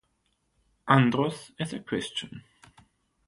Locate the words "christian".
1.79-2.43